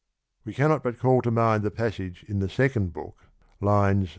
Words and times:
We 0.45 0.55
cannot 0.55 0.81
but 0.81 0.97
call 0.97 1.21
to 1.21 1.29
mind 1.29 1.61
the 1.61 1.69
passage 1.69 2.25
in 2.27 2.39
the 2.39 2.49
second 2.49 2.91
book 2.91 3.17
(639 3.59 4.07
sq.) 4.07 4.09